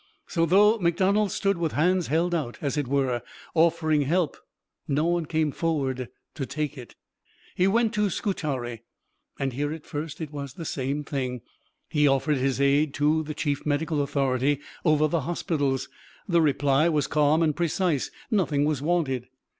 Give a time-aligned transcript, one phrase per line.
[0.25, 3.21] So, though McDonald stood with hands held out, as it were,
[3.53, 4.35] offering help,
[4.87, 6.95] no one came forward to take it.
[7.53, 8.81] He went to Scutari,
[9.37, 11.41] and here at first it was the same thing.
[11.87, 15.87] He offered his aid to the chief medical authority over the hospitals;
[16.27, 19.27] the reply was calm and precise: "Nothing was wanted!"